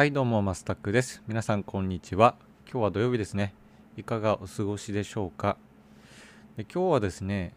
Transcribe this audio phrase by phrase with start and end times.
[0.00, 1.22] はいどうもマスタックです。
[1.28, 2.34] 皆さんこんにちは。
[2.64, 3.52] 今日は土曜日ですね。
[3.98, 5.58] いかがお過ごしでしょうか？
[6.56, 7.52] で今日はですね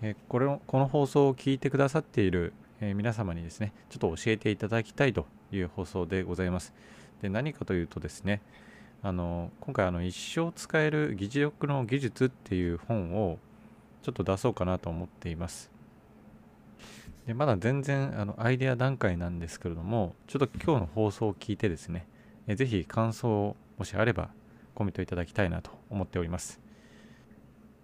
[0.00, 6.72] えこれこの放送を聞いてくださっている、え皆様にですねちょっと教えていただきたいという放送でございます。
[7.20, 8.40] で何かというとですね
[9.02, 13.38] あの今回あの一生使える議事録の技術っていう本を
[14.02, 15.75] ちょっと出そうかなと思っています。
[17.26, 22.06] でまだ全然あのアイデア段階なんですけれども、ちょっと今日の放送を聞いてですね、
[22.46, 24.30] えぜひ感想をもしあれば
[24.74, 26.60] コメントいただきたいなと思っております。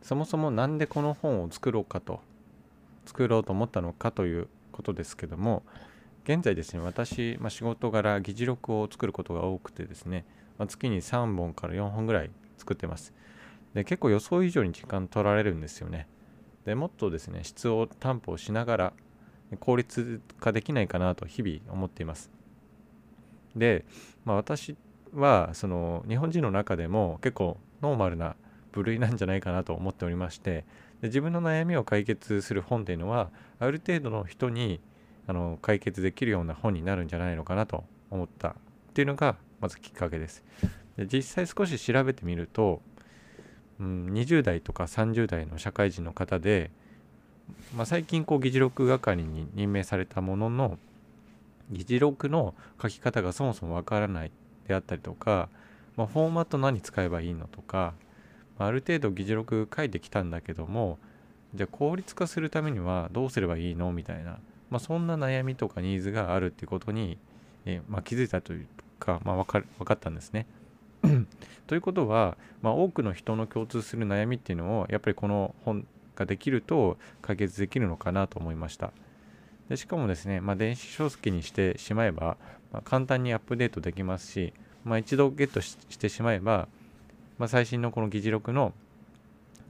[0.00, 2.20] そもそも何でこの本を作ろうかと、
[3.04, 5.64] 作ろうと思ったのかということですけども、
[6.22, 10.24] 現在ですね、私、まあ、仕事柄議事録を作ることが多くてですね、
[10.56, 13.12] まあ、月に3本から4本ぐらい作ってます。
[13.74, 16.06] で、結構予想以上に時間取られるんですよね。
[16.64, 18.92] でもっとですね、質を担保しながら
[19.58, 22.30] 効率化できないかなと日々思っています。
[23.56, 23.84] で、
[24.24, 24.76] まあ、私
[25.14, 28.36] はその日本人の中でも結構ノーマルな
[28.72, 30.64] 部類なんじゃないかなと思っておりまして
[31.02, 34.80] で自分の悩みを解決する本っていうのはある程度の人に
[35.26, 38.54] あの解決できるような本になるんじゃないのかなと思ったっ
[38.94, 40.42] ていうのがまずきっかけです。
[40.96, 42.82] で実際少し調べてみると、
[43.80, 46.70] うん、20代とか30代の社会人の方で
[47.74, 50.78] まあ、最近こう議事録係に任命されたものの
[51.70, 54.30] 議事録の書き方がそもそもわからない
[54.68, 55.48] であったりとか、
[55.96, 57.94] まあ、フォーマット何使えばいいのとか、
[58.58, 60.98] まあ、ある程度議事録書いてきたんだけども
[61.54, 64.38] じゃあ効率化するためにはどうすればいいのみたいな、
[64.70, 67.18] まあ、そんな悩みとかニーズがあるっていうことに、
[67.64, 68.66] えまあ、気づいたという
[68.98, 70.46] か、まあ、分か分かったんですね。
[71.66, 75.84] ということは、まあ、多くの人の共通する悩みっていうのをやっぱりこの本
[76.22, 78.92] ができると解決できるのかなと思いました。
[79.68, 82.36] でしかもですね、まあ、電子書籍にしてしまえば、
[82.72, 84.52] まあ、簡単にアップデートできますし、
[84.84, 86.68] まあ、一度ゲットしてしまえば、
[87.38, 88.72] まあ、最新のこの議事録の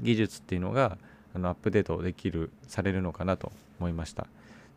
[0.00, 0.99] 技術っていうのが
[1.34, 4.26] あのアップデートできるされるのかなと思いました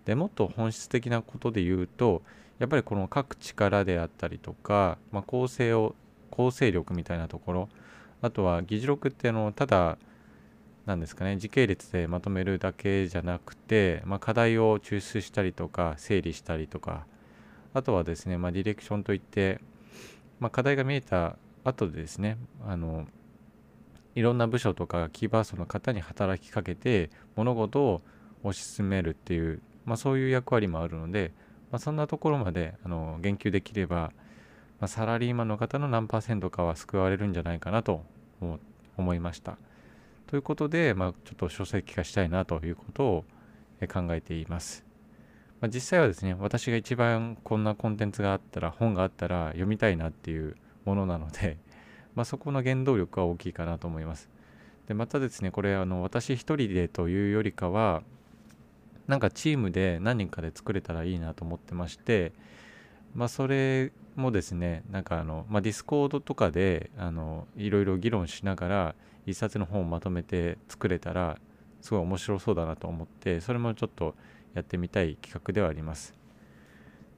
[0.06, 2.22] でもっと本質的なことで言うと
[2.60, 5.96] やっぱりこの書く力であったりとか、まあ、構成を
[6.30, 7.70] 構成力みたいなところ
[8.22, 9.98] あとは議事録ってあのをただ
[10.86, 17.06] なんですかね時系列でまとめるだけじゃなくて、まあ、課題を抽出したりとか整理したりとか
[17.74, 19.60] あとはですね、まあ、ディレクションといって、
[20.40, 23.08] まあ、課題が見えた後でですねあの
[24.14, 28.02] いろんな部署とかキーパーソンの方に働きかけて物事を
[28.44, 31.34] 推し進めるっていう、まあ、そういう役割もあるので、
[31.72, 34.14] まあ、そんなところまであの言及できれば、
[34.80, 38.06] まあ、サラリーマンの方の何パーセントかは救われるんじゃないかなと
[38.98, 39.58] 思いました。
[40.28, 43.26] ということで、まあ、ちょっと書籍化したいなということを
[43.92, 44.86] 考えています。
[45.62, 51.58] まあ、実際はですね、私が一番こんなコンテンツがあったら、本があったら読みたいなっていうものなので、
[52.16, 54.30] まあ、そこの原動力は大きいかなと思います。
[54.88, 58.02] で、またですね、これ、あの私一人でというよりかは、
[59.08, 62.34] なんかチームで何人かで作れたらいいなと思ってまして、
[63.14, 71.38] まあ、それもですね、なんかあの、まあ、ディスコードとかで、あの、いろいろ議論しながら、一冊の本をまとめて作れたら
[71.82, 74.16] すごい面白そうだなと思ってそれもちょっと
[74.54, 76.14] やってみたい企画ではあります。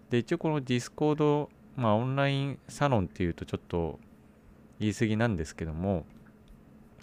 [0.09, 3.99] で一応このディスコードまあオンラインサロンっていうとちょっと
[4.79, 6.05] 言い過ぎなんですけども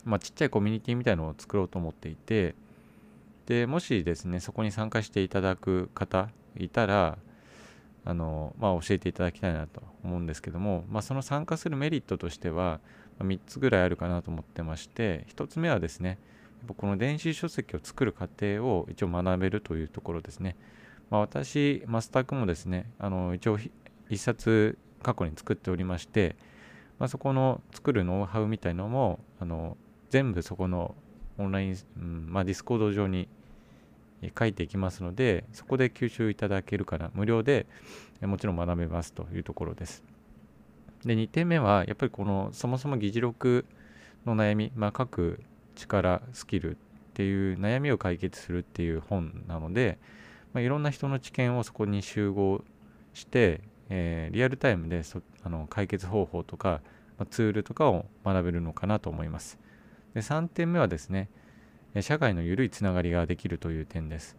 [0.05, 2.55] まあちっちゃいコミュニティみたいのを作ろうと思っていて
[3.47, 7.19] でもしですねそこに参加していただく方いたら
[8.05, 12.81] あのまあ教えていただきたいなと思うんですけどもまあその参加するメリットとしては
[13.21, 16.19] 3つぐらいあるかなと思ってまして1つ目はですね
[16.77, 20.57] この電子書籍を作る過程を一応学べるというところですね、
[21.11, 26.37] まあ、私マスター君もですねあの一応1冊過去に作っておりまして、
[26.99, 29.77] まあ、そこの作るノウハウみたいのもあの
[30.09, 30.95] 全部そこの
[31.39, 33.29] オンライン、うんまあ、 Discord 上に
[34.39, 37.67] 書いていきますのでそこで吸収いただけるから無料で
[38.23, 40.14] もちろん学べますというところです。
[41.07, 43.67] で2点目はやっぱりこのそもそも議事録
[44.27, 45.41] の悩み、まあ、書く
[45.75, 46.77] 力スキルっ
[47.15, 49.99] ていう悩みを解決するっていう本なので、
[50.53, 52.65] まあ、いろんな人の知見をそこに集合
[53.13, 56.81] して、えー、リアルタイムでそあの解決方法とか、
[57.19, 59.59] まあ、ツールとかを学べるのかなと思います。
[60.15, 61.29] で3点目はですね
[62.01, 64.37] 社会の緩いつながりができるという点です。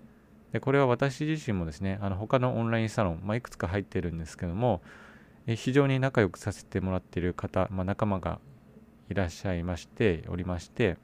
[0.51, 4.81] でこれは私自身もですねあの他のオンラインサロン、まあ、いくつか入ってるんですけども
[5.47, 8.39] 非常に仲良くさせてもらっている方、まあ、仲間が
[9.09, 10.97] いらっしゃいましておりまして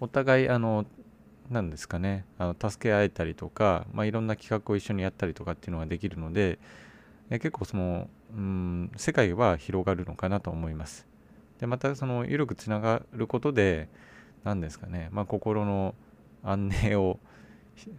[0.00, 0.84] お互いあの
[1.50, 6.58] 何ですかねあの助け合えたりとか、まあ、いろんな企画を一緒にやったりとかっていうのができるので
[7.30, 11.06] え結構その、うん、世界は広がるのかなと思います。
[11.58, 13.88] でまたその緩くつながることで
[14.44, 15.94] 何ですかね、まあ、心の
[16.42, 17.20] 安寧を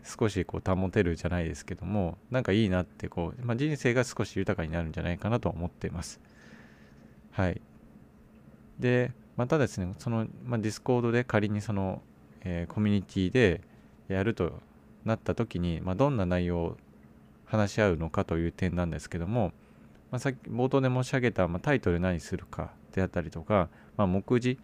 [0.03, 6.19] 少しこう保てるじゃないですけどもなんかいいなってこう、まあ、人生が少し豊かになるんじゃないかなと思っています。
[7.31, 7.61] はい。
[8.79, 12.01] でまたですねその、まあ、 Discord で仮にその、
[12.41, 13.61] えー、コミュニティで
[14.07, 14.59] やると
[15.05, 16.77] なった時に、まあ、どんな内容を
[17.45, 19.51] 話し合うのかという点なんですけども、
[20.11, 24.59] まあ、さっき冒頭で申し上げた、まあ、タイトル何するかであったりとか、まあ、目次、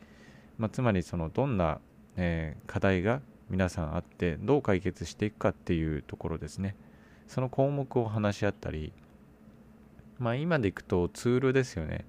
[0.57, 1.79] まあ、つまりそのどんな、
[2.17, 6.75] えー、課題が皆さんあってどう解決していくかっていうところですね。
[7.27, 8.93] その項目を話し合ったり
[10.19, 12.05] まあ今でいくとツールですよね。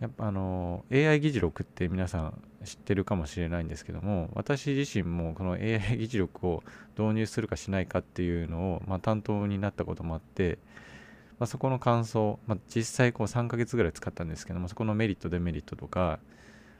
[0.00, 6.62] やっぱあの AI 議事録って皆さん知ってるかもしれないんですけども私自身もこの AI 議事録を
[6.96, 10.58] 導入するかしないかっていうのを、まあ、担当になったこともあって、
[11.40, 16.20] まあ、そこの感想、まあ、実際こう3ヶ月ぐらい使ったんですけどもそこのメリットデメリットとか、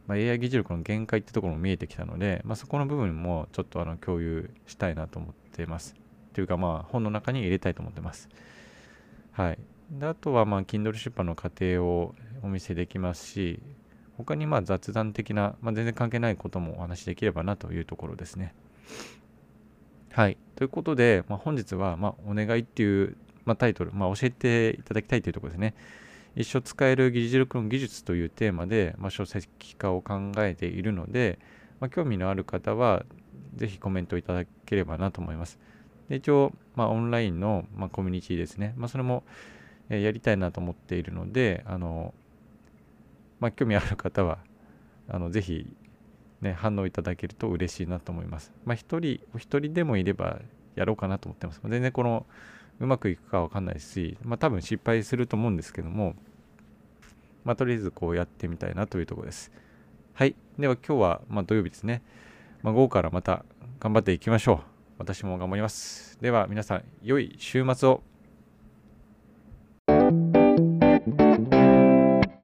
[0.08, 5.94] ま AI 議事録の限界ってところも見えてきたので、まそこの部分もちょっとあの共有したいなと思ってます
[6.32, 8.28] というかまあ本の中に入れたいと思ってます
[9.32, 9.58] はい
[9.90, 13.60] であとはまあ Kindle 出版の過程をお見せできますし
[14.18, 18.52] 他にまあ雑談的な、まあ、全然関係ないこともお話しできればなというところですね。
[20.10, 20.36] はい。
[20.56, 25.74] ということで、まあ、本日は、ま、お願いっていう、ま、タイトル、ま、教えていただきたいというところですね。
[26.38, 31.40] 一生使える議事録の技術というテーマで、まあ、書籍化を考えているので、
[31.80, 33.04] まあ、興味のある方は、
[33.56, 35.58] ぜひコメントいただければなと思います。
[36.08, 38.72] で一応、まあ、オンラインの、まあ、コミュニティですね。
[38.76, 39.24] まあ、それも、
[39.90, 42.14] え、やりたいなと思っているので、あの、
[43.40, 44.38] まあ、興味ある方は、
[45.08, 45.66] あのぜひ、
[46.40, 48.52] ね、反応いただけると嬉しいなと思います。
[48.64, 50.38] まあ、一人、お一人でもいれば
[50.76, 51.60] やろうかなと思ってます。
[51.64, 52.26] 全然この、
[52.78, 56.14] うまくいくかわかんないし、まあ、多分失敗すると思うんですけども、
[57.48, 59.50] まあ、とりあえずこうやってみたいなというところです。
[60.12, 60.34] はい。
[60.58, 62.02] では今日は、ま土曜日ですね。
[62.62, 63.42] まあ、午後からまた
[63.80, 64.58] 頑張っていきましょう。
[64.98, 66.18] 私も頑張ります。
[66.20, 68.02] では皆さん、良い週末を。